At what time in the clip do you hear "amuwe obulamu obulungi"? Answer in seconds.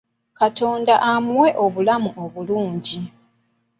1.11-2.99